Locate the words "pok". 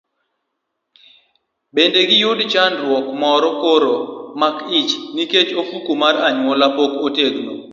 6.77-6.93